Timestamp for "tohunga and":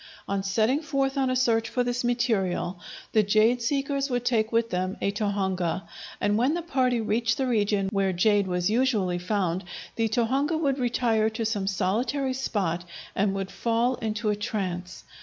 5.11-6.39